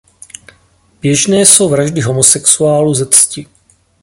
Běžné 1.01 1.41
jsou 1.45 1.69
vraždy 1.69 2.01
homosexuálů 2.01 2.93
ze 2.93 3.05
cti. 3.09 3.47